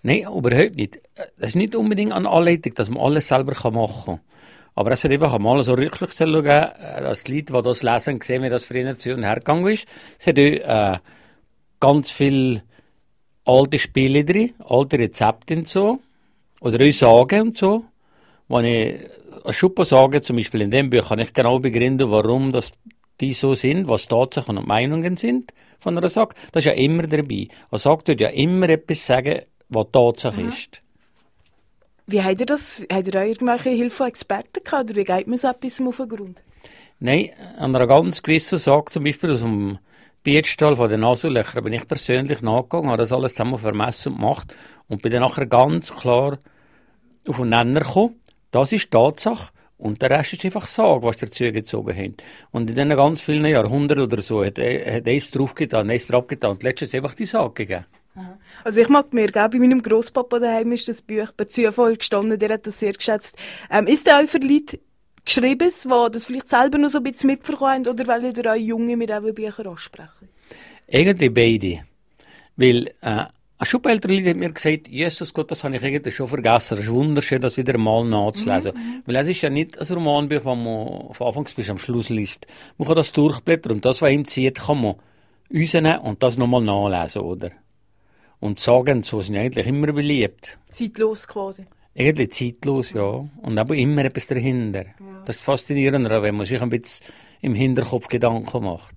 Nein, 0.04 0.24
überhaupt 0.24 0.76
nicht. 0.76 1.00
Es 1.38 1.50
ist 1.50 1.56
nicht 1.56 1.76
unbedingt 1.76 2.12
eine 2.12 2.30
Anleitung, 2.30 2.74
dass 2.76 2.90
man 2.90 3.02
alles 3.02 3.30
selber 3.30 3.72
machen 3.72 4.04
kann. 4.06 4.20
Aber 4.76 4.92
es 4.92 5.04
wird 5.04 5.14
einfach 5.14 5.34
einmal 5.34 5.64
so 5.64 5.74
Rückblickstelle 5.74 6.42
geben, 6.44 6.72
äh, 6.82 7.02
dass 7.02 7.24
die 7.24 7.36
Leute, 7.36 7.54
die 7.54 7.62
das 7.62 7.84
lesen, 7.84 8.20
sehen, 8.22 8.44
wie 8.44 8.50
das 8.50 8.66
früher 8.66 8.98
zu 8.98 9.14
und 9.14 9.24
her 9.24 9.36
gegangen 9.36 9.68
ist. 9.68 9.88
Es 10.20 10.28
hat 10.28 10.38
auch 10.38 10.42
äh, 10.42 11.00
ganz 11.80 12.12
viele 12.12 12.64
alte 13.46 13.78
Spiele 13.78 14.26
drin, 14.26 14.54
alte 14.60 15.00
Rezepte 15.00 15.56
und 15.56 15.68
so. 15.68 16.00
Oder 16.60 16.86
auch 16.86 16.92
Sagen 16.92 17.42
und 17.42 17.56
so. 17.56 17.86
Wenn 18.48 18.66
ich 18.66 18.96
eine 19.44 19.54
Schuppe 19.54 19.86
sage, 19.86 20.22
zum 20.22 20.36
Beispiel 20.36 20.62
in 20.62 20.72
dem 20.72 20.90
Buch, 20.90 21.10
kann 21.10 21.20
ich 21.20 21.34
genau 21.34 21.60
begründen, 21.60 22.10
warum 22.12 22.52
das 22.52 22.74
die 23.22 23.34
so 23.34 23.54
sind, 23.54 23.88
was 23.88 24.08
Tatsachen 24.08 24.58
und 24.58 24.68
Meinungen 24.68 25.16
sind 25.18 25.54
von 25.80 25.98
einer 25.98 26.10
Sache. 26.10 26.30
Das 26.52 26.66
ist 26.66 26.72
ja 26.72 26.74
immer 26.74 27.04
dabei. 27.04 27.48
Eine 27.70 27.80
Sache 27.80 28.04
tut 28.06 28.22
ja 28.22 28.30
immer 28.30 28.70
etwas 28.70 29.06
sagen, 29.06 29.42
was 29.74 29.88
Tatsache 29.92 30.42
mhm. 30.42 30.50
ist. 30.50 30.82
Wie 32.06 32.22
habt 32.22 32.40
ihr 32.40 32.46
das? 32.46 32.86
Habt 32.92 33.08
ihr 33.08 33.22
auch 33.22 33.26
irgendwelche 33.26 33.70
Hilfe 33.70 33.96
von 33.96 34.08
Experten 34.08 34.64
gehabt? 34.64 34.92
Oder 34.92 34.96
wie 34.96 35.04
geht 35.06 35.28
man 35.28 35.38
so 35.38 35.48
etwas 35.48 35.80
auf 35.82 35.98
den 35.98 36.10
Grund? 36.10 36.44
Nein, 37.00 37.32
an 37.58 37.76
einer 37.76 37.88
ganz 37.88 38.22
gewissen 38.22 38.60
Sache, 38.60 38.86
zum 38.86 39.04
Beispiel 39.04 39.32
aus 39.32 39.42
dem 39.42 39.80
Bierstall 40.24 40.76
von 40.76 40.90
den 40.90 41.02
Nasenlöchern, 41.02 41.64
bin 41.64 41.74
ich 41.74 41.88
persönlich 41.88 42.42
nachgegangen, 42.42 42.90
habe 42.90 42.98
das 42.98 43.12
alles 43.12 43.36
zusammen 43.36 43.58
vermessen 43.58 44.14
und 44.14 44.20
gemacht 44.20 44.56
und 44.88 45.02
bin 45.02 45.12
dann 45.12 45.22
nachher 45.22 45.46
ganz 45.46 45.94
klar 45.94 46.40
auf 47.28 47.38
den 47.38 47.50
Nenner 47.50 47.82
gekommen. 47.82 48.20
Das 48.52 48.72
ist 48.72 48.92
Tatsache. 48.92 49.52
Und 49.78 50.02
der 50.02 50.12
Rest 50.12 50.32
ist 50.32 50.46
einfach 50.46 50.66
Sage, 50.66 51.04
was 51.04 51.18
dazu 51.18 51.44
gezogen 51.52 51.94
haben. 51.94 52.16
Und 52.52 52.70
in 52.70 52.76
diesen 52.76 52.96
ganz 52.96 53.20
vielen 53.20 53.46
Jahrhunderten 53.46 54.06
oder 54.06 54.22
so 54.22 54.46
hat, 54.46 54.58
hat 54.58 55.08
eins 55.08 55.32
draufgetan, 55.32 55.90
eins 55.90 56.08
draufgetan 56.08 56.52
und 56.52 56.64
letztens 56.64 56.94
einfach 56.94 57.16
die 57.16 57.26
Sage 57.26 57.54
gegeben. 57.54 57.86
Also 58.64 58.80
ich 58.80 58.90
mag 58.90 59.14
mir, 59.14 59.28
gell, 59.28 59.50
bei 59.50 59.58
meinem 59.58 59.82
Großpapa 59.82 60.40
daheim 60.40 60.72
ist 60.72 60.88
das 60.88 61.02
Buch 61.02 61.32
bei 61.36 61.46
Zufall 61.46 61.98
gestanden, 61.98 62.38
der 62.38 62.50
hat 62.50 62.68
das 62.68 62.80
sehr 62.80 62.94
geschätzt. 62.94 63.36
Ähm, 63.72 63.88
ist 63.88 64.06
der 64.06 64.20
auch 64.20 64.28
für 64.28 64.38
Leute 64.38 64.80
geschrieben, 65.26 65.70
die 65.70 66.12
das 66.12 66.26
vielleicht 66.26 66.50
selber 66.50 66.78
noch 66.78 66.90
so 66.90 67.00
ein 67.00 67.04
bisschen 67.04 67.28
mitverkommen 67.28 67.88
oder 67.88 68.08
weil 68.08 68.26
ihr 68.26 68.52
auch 68.52 68.56
Junge 68.56 68.98
mit 68.98 69.10
diesen 69.10 69.34
Büchern 69.34 69.68
ansprechen? 69.68 70.30
Eigentlich 70.92 71.34
beide. 71.34 71.86
Weil, 72.56 72.88
äh, 73.02 73.26
ein 73.64 73.66
Schulältere 73.66 74.14
Leute 74.14 74.32
hat 74.32 74.38
mir 74.38 74.52
gesagt, 74.52 74.90
Jesus 74.90 75.34
Gott, 75.34 75.50
das 75.50 75.64
habe 75.64 75.76
ich 75.78 75.84
eigentlich 75.84 76.16
schon 76.16 76.28
vergessen. 76.28 76.74
Es 76.74 76.82
ist 76.82 76.92
wunderschön, 76.92 77.42
das 77.42 77.56
wieder 77.56 77.78
mal 77.78 78.04
nachzulesen. 78.04 78.74
Mhm. 78.76 79.04
Weil 79.06 79.16
es 79.16 79.30
ist 79.30 79.42
ja 79.42 79.50
nicht 79.50 79.80
ein 79.80 79.88
Romanbuch, 79.88 80.36
das 80.36 80.46
man 80.46 81.14
von 81.14 81.28
Anfang 81.28 81.48
bis 81.56 81.70
am 81.70 81.78
Schluss 81.78 82.10
liest. 82.10 82.46
Man 82.78 82.88
kann 82.88 82.96
das 82.96 83.12
durchblättern 83.14 83.74
und 83.74 83.86
das, 83.86 84.02
was 84.02 84.12
ihm 84.12 84.26
zieht, 84.26 84.60
kann 84.60 84.82
man 84.82 84.96
rausnehmen 85.54 86.00
und 86.00 86.22
das 86.22 86.38
nochmal 86.38 86.62
nachlesen, 86.62 87.22
oder? 87.22 87.52
Und 88.44 88.60
Sagen 88.60 89.04
so 89.04 89.22
sind 89.22 89.38
eigentlich 89.38 89.66
immer 89.68 89.94
beliebt. 89.94 90.58
Zeitlos 90.68 91.26
quasi. 91.30 91.64
Eigentlich 91.98 92.32
zeitlos, 92.32 92.92
ja. 92.92 93.26
Und 93.42 93.58
aber 93.58 93.74
immer 93.74 94.04
etwas 94.04 94.28
dahinter. 94.28 94.84
Ja. 94.84 95.24
Das 95.24 95.38
ist 95.38 95.44
faszinierend, 95.44 96.10
wenn 96.10 96.36
man 96.36 96.46
sich 96.46 96.62
ein 96.62 96.68
bisschen 96.68 97.06
im 97.40 97.56
Hinterkopf 97.56 98.10
Gedanken 98.10 98.66
macht. 98.66 98.96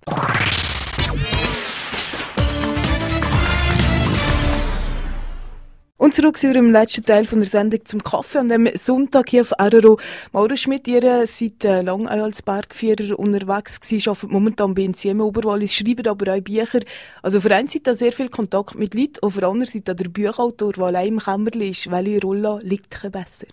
Und 6.07 6.15
zurück 6.15 6.39
sind 6.39 6.55
wir 6.55 6.61
im 6.61 6.71
letzten 6.71 7.05
Teil 7.05 7.25
von 7.25 7.41
der 7.41 7.49
Sendung 7.49 7.85
zum 7.85 8.01
Kaffee 8.01 8.39
an 8.39 8.49
dem 8.49 8.69
Sonntag 8.75 9.29
hier 9.29 9.41
auf 9.41 9.51
RRO. 9.59 9.99
Mauro 10.31 10.55
Schmidt, 10.55 10.87
ihr 10.87 11.27
seid 11.27 11.65
äh, 11.65 11.83
lange 11.83 12.09
als 12.09 12.43
Bergführer 12.43 13.19
unterwegs 13.19 13.81
gewesen, 13.81 14.11
arbeitet 14.11 14.31
momentan 14.31 14.73
bei 14.73 14.83
NCM 14.85 15.21
Oberwallis, 15.21 15.75
schreibt 15.75 16.07
aber 16.07 16.33
auch 16.33 16.41
Bücher. 16.41 16.79
Also 17.23 17.39
auf 17.39 17.45
der 17.49 17.57
einen 17.57 17.67
Seite 17.67 17.97
sehr 17.97 18.13
viel 18.13 18.29
Kontakt 18.29 18.77
mit 18.77 18.95
Leuten, 18.95 19.19
auf 19.21 19.35
der 19.35 19.49
anderen 19.49 19.67
Seite 19.73 19.97
der 19.97 20.09
Buchautor, 20.09 20.75
der 20.75 20.85
allein 20.85 21.09
im 21.09 21.19
Kämmerli 21.19 21.71
ist. 21.71 21.91
Welche 21.91 22.21
Rolle 22.21 22.61
liegt 22.63 23.03
besser? 23.11 23.49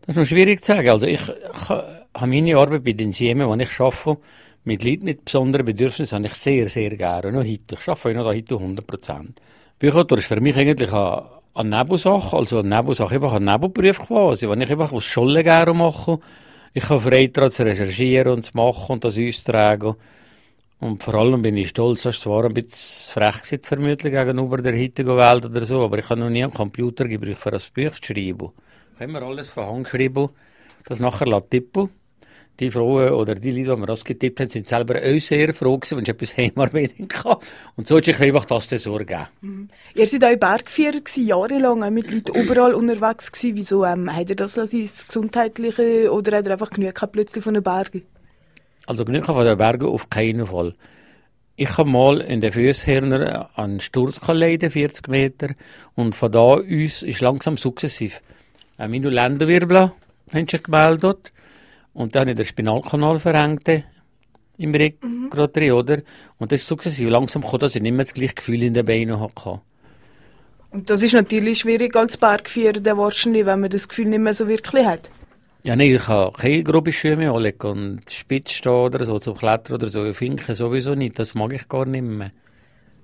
Das 0.00 0.08
ist 0.08 0.16
noch 0.16 0.26
schwierig 0.26 0.64
zu 0.64 0.72
sagen. 0.72 0.88
Also 0.88 1.06
ich, 1.06 1.20
ich 1.28 1.68
habe 1.68 2.26
meine 2.26 2.56
Arbeit 2.56 2.82
bei 2.82 2.92
den 2.92 3.12
Siemen, 3.12 3.46
wo 3.46 3.54
ich 3.54 3.80
arbeite, 3.80 4.20
mit 4.64 4.82
Leuten 4.82 5.04
mit 5.04 5.24
besonderen 5.24 5.64
Bedürfnissen, 5.64 6.16
habe 6.16 6.26
ich 6.26 6.34
sehr, 6.34 6.68
sehr 6.68 6.90
gerne. 6.96 7.30
Noch 7.30 7.44
heute. 7.44 7.76
Ich 7.80 7.88
arbeite 7.88 8.14
noch 8.18 8.26
heute 8.26 8.56
100 8.56 8.84
Prozent. 8.84 9.40
Bücherautor 9.78 10.16
ist 10.16 10.26
für 10.26 10.40
mich 10.40 10.56
eigentlich 10.56 10.90
eine, 10.90 11.35
eine 11.56 11.78
Nebensache, 11.78 12.36
also 12.36 12.58
eine 12.58 12.76
Nebensache, 12.76 13.14
einfach 13.14 13.32
ein 13.32 13.44
Nebenberuf 13.44 14.06
quasi, 14.06 14.48
wenn 14.48 14.60
ich 14.60 14.70
einfach 14.70 14.92
aus 14.92 15.04
Scholle 15.04 15.42
gerne 15.42 15.72
mache. 15.72 16.18
Ich 16.74 16.88
habe 16.88 17.00
Freude 17.00 17.30
daran 17.30 17.50
zu 17.50 17.64
recherchieren 17.64 18.34
und 18.34 18.42
zu 18.42 18.50
machen 18.54 18.92
und 18.92 19.04
das 19.04 19.18
austragen. 19.18 19.96
Und 20.78 21.02
vor 21.02 21.14
allem 21.14 21.40
bin 21.40 21.56
ich 21.56 21.70
stolz, 21.70 22.02
das 22.02 22.16
ist 22.16 22.22
zwar 22.22 22.44
ein 22.44 22.52
bisschen 22.52 23.12
frech 23.12 23.42
gewesen, 23.42 23.62
vermutlich 23.62 24.12
gegenüber 24.12 24.58
der 24.58 24.78
heutigen 24.78 25.16
Welt 25.16 25.46
oder 25.46 25.64
so, 25.64 25.82
aber 25.82 25.98
ich 25.98 26.10
habe 26.10 26.20
noch 26.20 26.28
nie 26.28 26.44
einen 26.44 26.52
Computer 26.52 27.08
gebraucht, 27.08 27.38
für 27.38 27.52
ein 27.52 27.60
Buch 27.74 27.98
zu 27.98 28.12
schreiben. 28.12 28.50
Ich 28.94 29.00
habe 29.00 29.04
immer 29.10 29.22
alles 29.22 29.48
von 29.48 29.66
Hand 29.66 29.84
geschrieben, 29.84 30.28
das 30.84 31.00
nachher 31.00 31.48
tippen 31.48 31.88
die 32.58 32.70
Frauen 32.70 33.10
oder 33.10 33.34
die 33.34 33.50
Leute, 33.50 33.74
die 33.74 33.80
mir 33.80 33.86
das 33.86 34.04
getippt 34.04 34.40
haben, 34.40 34.48
sind 34.48 34.66
selber 34.66 34.96
auch 34.96 35.20
sehr 35.20 35.52
froh 35.52 35.78
gewesen, 35.78 35.96
wenn 35.96 36.04
ich 36.04 36.08
etwas 36.08 36.36
heimarbeiten 36.36 37.08
kann. 37.08 37.36
Und 37.76 37.86
so 37.86 37.96
hat 37.96 38.04
sich 38.04 38.18
einfach 38.20 38.44
das 38.44 38.68
dann 38.68 38.78
so 38.78 38.96
ergeben. 38.96 39.26
Mhm. 39.40 39.68
Ihr 39.94 40.06
seid 40.06 40.24
auch 40.24 40.36
Bergführer 40.36 41.00
gewesen, 41.00 41.26
jahrelang, 41.26 41.82
auch 41.82 41.90
mit 41.90 42.10
Leuten 42.10 42.34
überall 42.34 42.74
unterwegs 42.74 43.30
gewesen. 43.30 43.56
Wieso 43.56 43.84
ähm, 43.84 44.14
habt 44.14 44.30
ihr 44.30 44.36
das 44.36 44.56
als 44.58 44.72
gesundheitliche 45.06 46.12
oder 46.12 46.36
habt 46.36 46.46
ihr 46.46 46.52
einfach 46.52 46.70
genug 46.70 47.12
plötzlich 47.12 47.44
von 47.44 47.54
den 47.54 47.62
Bergen? 47.62 48.02
Also 48.86 49.04
genug 49.04 49.26
von 49.26 49.44
den 49.44 49.58
Bergen 49.58 49.86
auf 49.86 50.08
keinen 50.10 50.46
Fall. 50.46 50.74
Ich 51.58 51.78
habe 51.78 51.88
mal 51.88 52.20
in 52.20 52.42
den 52.42 52.52
Füßhirner 52.52 53.48
einen 53.54 53.80
Sturz 53.80 54.20
leiden, 54.26 54.70
40 54.70 55.08
Meter, 55.08 55.54
und 55.94 56.14
von 56.14 56.30
da 56.30 56.40
aus 56.40 57.02
ist 57.02 57.20
langsam 57.22 57.56
sukzessiv. 57.56 58.20
Meine 58.76 59.08
Lendenwirbel 59.08 59.92
haben 60.32 60.48
sich 60.48 60.62
gemeldet. 60.62 61.32
Und 61.96 62.14
dann 62.14 62.20
habe 62.20 62.32
ich 62.32 62.36
den 62.36 62.44
Spinalkanal 62.44 63.18
verrenkt 63.18 63.70
im 64.58 64.74
Rücken 64.74 65.30
mhm. 65.30 65.72
oder? 65.72 66.02
Und 66.38 66.52
das 66.52 66.60
ist 66.60 66.68
sukzessive 66.68 67.08
langsam 67.08 67.40
gekommen, 67.40 67.60
dass 67.60 67.74
ich 67.74 67.80
nicht 67.80 67.92
mehr 67.92 68.04
das 68.04 68.12
gleiche 68.12 68.34
Gefühl 68.34 68.62
in 68.64 68.74
den 68.74 68.84
Beinen 68.84 69.18
hatte. 69.18 69.62
Und 70.70 70.90
das 70.90 71.02
ist 71.02 71.14
natürlich 71.14 71.60
schwierig 71.60 71.96
als 71.96 72.18
Bergführer, 72.18 72.84
wahrscheinlich, 72.98 73.46
wenn 73.46 73.60
man 73.60 73.70
das 73.70 73.88
Gefühl 73.88 74.08
nicht 74.08 74.18
mehr 74.18 74.34
so 74.34 74.46
wirklich 74.46 74.84
hat. 74.84 75.10
Ja, 75.62 75.74
nein, 75.74 75.94
ich 75.94 76.06
habe 76.06 76.36
keine 76.36 76.62
grobe 76.62 76.92
Schuhe 76.92 77.16
mehr 77.16 77.32
anlegen 77.32 77.66
und 77.66 78.10
spitz 78.10 78.50
stehen 78.50 78.72
oder 78.72 79.02
so, 79.06 79.18
zum 79.18 79.34
Klettern 79.34 79.76
oder 79.76 79.88
so, 79.88 80.12
Finken 80.12 80.54
sowieso 80.54 80.94
nicht, 80.94 81.18
das 81.18 81.34
mag 81.34 81.54
ich 81.54 81.66
gar 81.66 81.86
nicht 81.86 82.02
mehr. 82.02 82.30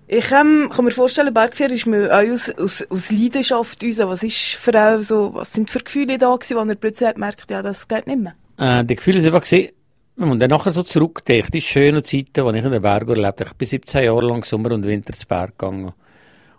Ich 0.06 0.30
ähm, 0.32 0.68
kann 0.70 0.84
mir 0.84 0.90
vorstellen, 0.90 1.32
Bergführer 1.32 1.72
ist 1.72 1.86
mir 1.86 2.12
auch 2.12 2.30
aus, 2.30 2.50
aus, 2.50 2.86
aus 2.90 3.10
Leidenschaft 3.10 3.82
raus. 3.82 3.98
Was 4.00 4.22
ist 4.22 4.36
für 4.36 4.74
auch 4.78 5.00
so, 5.00 5.32
was 5.32 5.54
sind 5.54 5.70
für 5.70 5.78
Gefühle 5.78 6.18
da 6.18 6.34
gewesen, 6.36 6.56
wo 6.58 6.68
er 6.68 6.74
plötzlich 6.74 7.16
merkt, 7.16 7.50
ja, 7.50 7.62
das 7.62 7.88
geht 7.88 8.06
nicht 8.06 8.20
mehr? 8.20 8.34
Äh, 8.62 8.84
die 8.84 8.94
Gefühle 8.94 9.20
sind 9.20 9.30
einfach 9.30 9.40
gesehen, 9.40 9.72
wenn 10.14 10.28
man 10.28 10.38
dann 10.38 10.50
nachher 10.50 10.70
so 10.70 10.84
zurückdenkt, 10.84 11.52
die 11.52 11.60
schönen 11.60 12.04
Zeiten, 12.04 12.32
die 12.32 12.58
ich 12.58 12.64
in 12.64 12.70
den 12.70 12.82
Bergen 12.82 13.08
erlebt 13.08 13.40
habe. 13.40 13.50
Ich 13.50 13.56
bin 13.56 13.66
17 13.66 14.04
Jahre 14.04 14.24
lang 14.24 14.44
Sommer 14.44 14.70
und 14.70 14.86
Winter 14.86 15.12
zu 15.12 15.26
Berg 15.26 15.58
gegangen. 15.58 15.92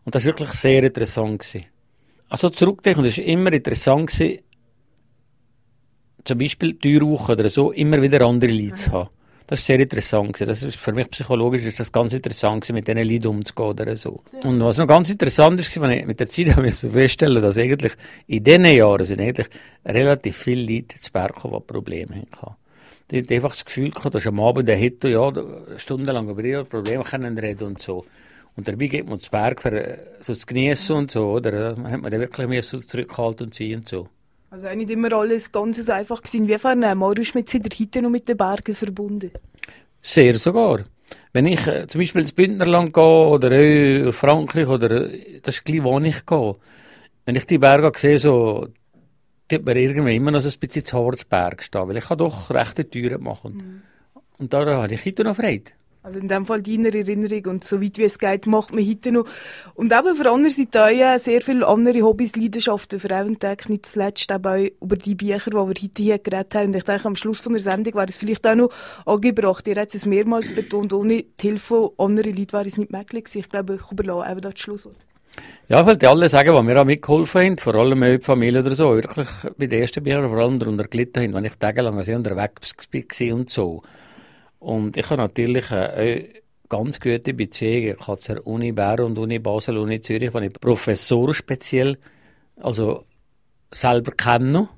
Und 0.04 0.14
das 0.14 0.26
war 0.26 0.34
wirklich 0.34 0.50
sehr 0.50 0.84
interessant. 0.84 1.40
Gewesen. 1.40 1.66
Also 2.28 2.50
zurückdenken, 2.50 3.04
und 3.04 3.10
es 3.10 3.18
war 3.18 3.26
immer 3.26 3.54
interessant, 3.54 4.10
gewesen, 4.10 4.40
zum 6.26 6.38
Beispiel 6.38 6.78
Woche 7.02 7.32
oder 7.34 7.50
so, 7.50 7.72
immer 7.72 8.02
wieder 8.02 8.26
andere 8.26 8.52
Leute 8.52 8.74
zu 8.74 8.92
haben. 8.92 9.10
Das 9.48 9.60
ist 9.60 9.66
sehr 9.66 9.80
interessant. 9.80 10.34
Gewesen. 10.34 10.48
Das 10.48 10.64
ist 10.64 10.78
für 10.78 10.94
mich 10.94 11.10
psychologisch 11.10 11.64
ist 11.64 11.80
das 11.80 11.92
ganz 11.92 12.14
interessant 12.14 12.62
gewesen, 12.62 12.76
mit 12.76 12.88
diesen 12.88 13.08
Leuten 13.08 13.28
umzugehen 13.28 13.70
oder 13.70 13.98
so. 13.98 14.24
Ja. 14.32 14.50
Und 14.50 14.60
was 14.62 14.78
noch 14.78 14.88
ganz 14.88 15.10
interessant 15.10 15.60
ist, 15.60 15.82
wenn 15.82 15.92
ich 15.92 16.06
mit 16.06 16.20
der 16.20 16.28
Zeit 16.28 16.48
habe 16.56 16.68
ich 16.68 16.76
feststellen, 16.76 17.42
dass 17.42 17.58
eigentlich 17.58 17.94
in 18.28 18.44
diesen 18.44 18.66
Jahren 18.66 19.06
sind 19.06 19.22
eigentlich 19.22 19.48
relativ 19.86 20.38
viele 20.38 20.74
Leute 20.74 21.00
zu 21.00 21.12
Berg 21.12 21.36
gekommen, 21.36 21.60
die 21.60 21.74
Probleme 21.74 22.16
hatten. 22.16 22.56
Die 23.12 23.20
hatten 23.20 23.34
einfach 23.34 23.52
das 23.52 23.66
Gefühl 23.66 23.92
gehabt, 23.92 24.16
dass 24.16 24.26
am 24.26 24.40
Abend 24.40 24.68
der 24.68 24.78
hätte 24.78 25.10
ja 25.10 25.32
stundenlang 25.78 26.30
über 26.30 26.44
ihre 26.44 26.66
Probleme 26.66 27.04
können 27.04 27.38
reden 27.38 27.68
und 27.68 27.80
so. 27.80 28.06
Und 28.56 28.68
dabei 28.68 28.88
geht 28.88 29.08
man 29.08 29.20
zu 29.20 29.30
Berg 29.30 29.62
für 29.62 29.98
so 30.22 30.34
zu 30.34 30.46
genießen 30.46 30.96
und 30.96 31.12
so, 31.12 31.32
oder? 31.32 31.52
Da 31.52 31.70
hat 31.92 32.02
man 32.02 32.12
dann 32.12 32.22
wirklich 32.22 32.48
mehr 32.48 32.64
so 32.64 32.80
zurückhalten 32.80 33.48
und 33.48 33.54
ziehen 33.54 33.80
und 33.80 33.88
so. 33.88 34.08
Also 34.54 34.70
nicht 34.76 34.92
immer 34.92 35.12
alles 35.14 35.52
ganz 35.52 35.90
einfach 35.90 36.22
gewesen. 36.22 36.44
Inwiefern 36.44 36.84
äh, 36.84 36.94
Marius 36.94 37.34
mit 37.34 37.50
seiner 37.50 37.72
Hütte 37.76 38.04
noch 38.04 38.12
mit 38.12 38.30
den 38.30 38.38
Bergen 38.38 38.76
verbunden? 38.76 39.32
Sehr 40.00 40.36
sogar. 40.36 40.82
Wenn 41.32 41.48
ich 41.48 41.66
äh, 41.66 41.88
zum 41.88 42.00
Beispiel 42.00 42.22
ins 42.22 42.34
Bündnerland 42.34 42.94
gehe 42.94 43.04
oder 43.04 43.52
äh, 43.52 44.12
Frankreich 44.12 44.68
oder 44.68 45.12
äh, 45.12 45.40
das 45.42 45.56
ist 45.56 45.66
gleich, 45.66 45.84
wo 45.84 46.00
ich 46.00 46.24
gehe. 46.28 46.56
Wenn 47.26 47.36
ich 47.36 47.48
die 47.48 47.58
Berge 47.58 47.98
sehe, 47.98 48.20
so 48.20 48.68
tut 49.48 49.66
mir 49.66 49.76
irgendwie 49.76 50.18
immer 50.18 50.30
noch 50.30 50.42
so 50.42 50.50
ein 50.50 50.60
bisschen 50.60 50.86
zu 50.86 51.04
Harzberg 51.04 51.64
stehen, 51.64 51.88
weil 51.88 51.98
ich 51.98 52.06
kann 52.06 52.20
doch 52.20 52.52
rechte 52.52 52.88
Türen 52.88 53.24
machen. 53.24 53.54
Mhm. 53.56 53.82
Und 54.38 54.54
da 54.54 54.64
habe 54.68 54.94
ich 54.94 55.04
heute 55.04 55.24
noch 55.24 55.36
Freude. 55.36 55.72
Also 56.04 56.20
in 56.20 56.28
dem 56.28 56.46
Fall 56.46 56.62
deiner 56.62 56.94
Erinnerung 56.94 57.46
und 57.54 57.64
so 57.64 57.82
weit 57.82 57.98
wie 57.98 58.04
es 58.04 58.20
geht, 58.20 58.46
macht 58.46 58.74
man 58.74 58.86
heute 58.86 59.14
noch. 59.14 59.26
Und 59.74 59.94
eben 59.94 60.16
für 60.18 60.30
andere 60.30 60.52
Seite 60.52 60.84
auch 60.84 61.20
sehr 61.20 61.42
viele 61.42 61.66
andere 61.66 62.02
Hobbys, 62.02 62.36
Leidenschaften. 62.36 63.00
Für 63.00 63.16
einen 63.16 63.40
Tag 63.40 63.70
nicht 63.70 63.86
zuletzt 63.86 64.30
eben 64.30 64.46
auch 64.46 64.84
über 64.84 64.98
die 64.98 65.16
Bücher, 65.16 65.50
die 65.50 65.54
wir 65.56 65.66
heute 65.66 65.90
hier 65.96 66.20
geredet 66.20 66.56
haben. 66.56 66.68
Und 66.68 66.76
ich 66.76 66.84
denke, 66.84 67.06
am 67.06 67.16
Schluss 67.16 67.40
von 67.40 67.54
der 67.54 67.62
Sendung 67.62 67.94
wäre 67.94 68.08
es 68.08 68.18
vielleicht 68.18 68.46
auch 68.46 68.56
noch 68.56 68.70
angebracht. 69.06 69.66
Ihr 69.66 69.78
habt 69.78 69.96
es 69.96 70.06
mehrmals 70.06 70.54
betont, 70.54 70.92
ohne 70.92 71.24
die 71.24 71.42
Hilfe 71.42 71.92
anderer 71.98 72.32
Leute 72.32 72.52
wäre 72.52 72.68
es 72.68 72.78
nicht 72.78 72.92
möglich 72.92 73.24
gewesen. 73.24 73.40
Ich 73.40 73.50
glaube, 73.50 73.76
ich 73.76 73.92
überlasse 73.92 74.30
eben 74.30 74.42
das 74.42 74.60
Schlusswort. 74.60 74.98
Ja, 75.70 75.80
ich 75.80 75.88
wollte 75.88 76.10
alle 76.10 76.28
sagen, 76.28 76.54
die 76.54 76.64
mir 76.64 76.82
auch 76.82 76.86
mitgeholfen 76.86 77.42
haben, 77.42 77.58
vor 77.58 77.76
allem 77.76 78.02
die 78.02 78.20
Familie 78.20 78.60
oder 78.60 78.76
so, 78.76 78.94
wirklich 78.94 79.28
bei 79.58 79.68
den 79.68 79.82
ersten 79.82 80.04
Büchern 80.04 80.28
vor 80.28 80.38
allem 80.38 80.60
darunter 80.60 80.84
gelitten 80.84 81.24
haben, 81.24 81.34
wenn 81.34 81.46
ich 81.46 81.56
tagelang 81.56 81.98
unterwegs 81.98 82.76
war 83.22 83.34
und 83.34 83.50
so. 83.50 83.82
Und 84.64 84.96
ich 84.96 85.10
habe 85.10 85.22
natürlich 85.22 85.70
eine 85.72 86.26
ganz 86.70 86.98
gute 87.02 87.34
Beziehung. 87.34 87.98
Ich 88.00 88.08
habe 88.08 88.18
zur 88.18 88.48
Uni 88.48 88.72
Bern 88.72 89.02
und 89.02 89.18
Uni 89.18 89.38
Basel, 89.38 89.78
Uni 89.78 90.00
Zürich, 90.00 90.34
wo 90.34 90.40
ich 90.40 90.54
Professor 90.54 91.34
speziell, 91.34 91.98
also 92.56 93.06
selber 93.72 94.14
kenne. 94.14 94.70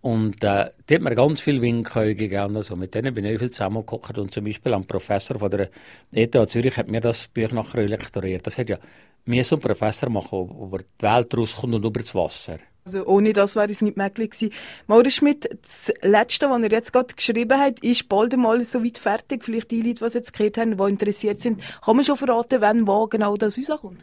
Und 0.00 0.42
äh, 0.44 0.70
die 0.88 0.94
hat 0.94 1.02
mir 1.02 1.14
ganz 1.14 1.40
viel 1.40 1.60
Winkel 1.60 2.14
gegeben. 2.14 2.56
Also 2.56 2.74
mit 2.74 2.94
denen 2.94 3.12
bin 3.12 3.26
ich 3.26 3.38
viel 3.38 3.50
zusammengekocht. 3.50 4.16
Und 4.16 4.32
zum 4.32 4.44
Beispiel 4.44 4.72
ein 4.72 4.86
Professor 4.86 5.38
von 5.38 5.50
der 5.50 5.68
ETH 6.12 6.48
Zürich 6.48 6.76
hat 6.78 6.88
mir 6.88 7.02
das 7.02 7.28
Buch 7.28 7.52
nachher 7.52 7.86
lektoriert. 7.86 8.46
Das 8.46 8.56
hat 8.56 8.70
ja 8.70 8.78
mir 9.26 9.44
so 9.44 9.56
ein 9.56 9.60
Professor 9.60 10.08
machen, 10.08 10.48
über 10.48 10.78
die 10.78 11.02
Welt 11.02 11.36
rauskommt 11.36 11.74
und 11.74 11.84
über 11.84 12.00
das 12.00 12.14
Wasser. 12.14 12.58
Also 12.86 13.04
ohne 13.04 13.32
das 13.32 13.56
wäre 13.56 13.66
es 13.66 13.82
nicht 13.82 13.96
möglich 13.96 14.30
gewesen. 14.30 14.52
Maurice 14.86 15.16
Schmidt, 15.16 15.58
das 15.60 15.92
Letzte, 16.02 16.48
was 16.48 16.62
er 16.62 16.70
jetzt 16.70 16.92
gerade 16.92 17.12
geschrieben 17.12 17.58
hat, 17.58 17.80
ist 17.80 18.08
bald 18.08 18.32
einmal 18.32 18.64
so 18.64 18.84
weit 18.84 18.98
fertig. 18.98 19.44
Vielleicht 19.44 19.72
die 19.72 19.82
Leute, 19.82 19.94
die 19.94 20.04
es 20.04 20.14
jetzt 20.14 20.32
gehört 20.32 20.56
haben, 20.56 20.76
die 20.76 20.84
interessiert 20.84 21.40
sind, 21.40 21.60
kann 21.84 21.96
man 21.96 22.04
schon 22.04 22.16
verraten, 22.16 22.60
wann, 22.60 22.86
wo 22.86 23.08
genau 23.08 23.36
das 23.36 23.58
rauskommt? 23.58 23.98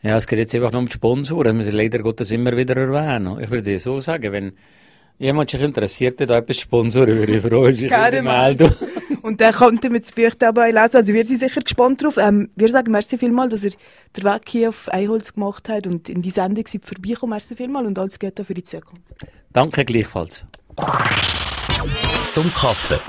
Ja, 0.00 0.16
es 0.16 0.28
geht 0.28 0.38
jetzt 0.38 0.54
einfach 0.54 0.70
nur 0.70 0.82
um 0.82 0.88
die 0.88 0.92
Sponsoren. 0.92 1.46
Wir 1.46 1.64
müssen 1.64 1.76
leider 1.76 1.98
Gottes 1.98 2.30
immer 2.30 2.56
wieder 2.56 2.76
erwähnen. 2.76 3.40
Ich 3.40 3.50
würde 3.50 3.80
so 3.80 3.98
sagen, 3.98 4.30
wenn 4.32 4.52
jemand 5.18 5.50
sich 5.50 5.60
interessiert, 5.60 6.20
da 6.20 6.36
etwas 6.36 6.60
Sponsor 6.60 7.08
würde 7.08 7.34
ich 7.34 7.42
freuen, 7.42 7.74
sich 7.74 7.90
melden. 7.90 8.72
Und 9.24 9.40
dann 9.40 9.54
konnte 9.54 9.88
man 9.88 10.02
das 10.02 10.12
Buch 10.12 10.34
dabei 10.38 10.70
lesen. 10.70 10.96
Also 10.96 11.14
wir 11.14 11.24
sind 11.24 11.40
sicher 11.40 11.62
gespannt 11.62 12.02
drauf. 12.02 12.18
Ähm, 12.18 12.50
wir 12.56 12.68
sagen 12.68 12.92
merci 12.92 13.16
vielmal, 13.16 13.48
dass 13.48 13.64
ihr 13.64 13.72
den 14.14 14.22
Weg 14.22 14.42
hier 14.48 14.68
auf 14.68 14.90
Einholz 14.90 15.32
gemacht 15.32 15.66
habt 15.70 15.86
und 15.86 16.10
in 16.10 16.20
die 16.20 16.28
Sendung 16.28 16.66
seid 16.66 16.84
vorbeikommen. 16.84 17.30
Merci 17.30 17.56
vielmal 17.56 17.86
und 17.86 17.98
alles 17.98 18.18
Gute 18.18 18.44
für 18.44 18.52
die 18.52 18.64
Zukunft. 18.64 19.02
Danke 19.50 19.82
gleichfalls. 19.86 20.44
Zum 22.28 22.52
Kaffee. 22.52 23.00